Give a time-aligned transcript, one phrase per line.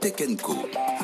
[0.00, 1.03] Tech Co.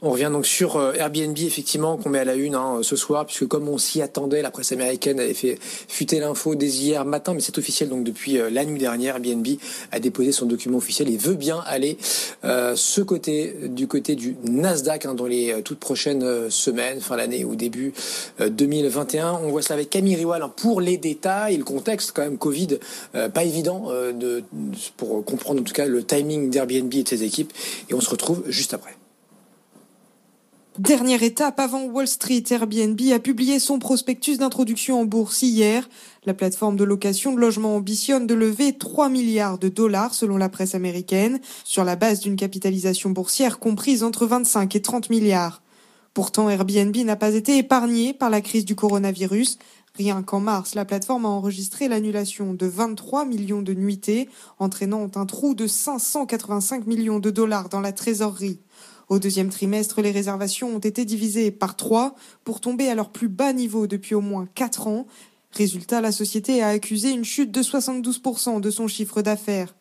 [0.00, 3.26] On revient donc sur euh, Airbnb, effectivement, qu'on met à la une hein, ce soir,
[3.26, 7.34] puisque comme on s'y attendait, la presse américaine avait fait fuiter l'info dès hier matin,
[7.34, 9.44] mais c'est officiel, donc depuis euh, la nuit dernière, Airbnb
[9.90, 11.98] a déposé son document officiel et veut bien aller
[12.44, 17.44] euh, ce côté, du côté du Nasdaq, hein, dans les toutes prochaines semaines, fin d'année
[17.44, 17.92] ou début
[18.38, 19.40] 2021.
[19.42, 22.78] On voit ça avec Camille Riwal hein, pour les détails, le contexte quand même Covid,
[23.34, 24.44] pas évident de,
[24.96, 27.52] pour comprendre en tout cas le timing d'Airbnb et de ses équipes,
[27.90, 28.97] et on se retrouve juste après.
[30.78, 35.88] Dernière étape avant Wall Street, Airbnb a publié son prospectus d'introduction en bourse hier.
[36.24, 40.48] La plateforme de location de logement ambitionne de lever 3 milliards de dollars selon la
[40.48, 45.62] presse américaine, sur la base d'une capitalisation boursière comprise entre 25 et 30 milliards.
[46.14, 49.58] Pourtant, Airbnb n'a pas été épargné par la crise du coronavirus.
[49.96, 54.28] Rien qu'en mars, la plateforme a enregistré l'annulation de 23 millions de nuitées,
[54.60, 58.60] entraînant un trou de 585 millions de dollars dans la trésorerie.
[59.08, 62.14] Au deuxième trimestre, les réservations ont été divisées par trois
[62.44, 65.06] pour tomber à leur plus bas niveau depuis au moins quatre ans.
[65.52, 69.74] Résultat, la société a accusé une chute de 72% de son chiffre d'affaires.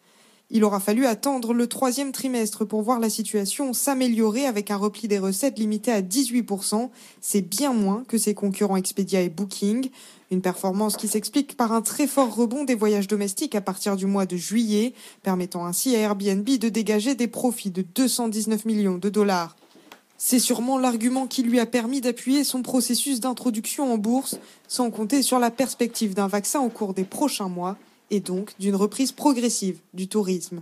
[0.50, 5.09] Il aura fallu attendre le troisième trimestre pour voir la situation s'améliorer avec un repli
[5.09, 6.90] des recettes limité à 18%.
[7.20, 9.90] C'est bien moins que ses concurrents Expedia et Booking.
[10.31, 14.06] Une performance qui s'explique par un très fort rebond des voyages domestiques à partir du
[14.06, 19.09] mois de juillet, permettant ainsi à Airbnb de dégager des profits de 219 millions de
[19.09, 19.58] dollars.
[20.18, 24.38] C'est sûrement l'argument qui lui a permis d'appuyer son processus d'introduction en bourse,
[24.70, 27.78] sans compter sur la perspective d'un vaccin au cours des prochains mois
[28.11, 30.61] et donc d'une reprise progressive du tourisme.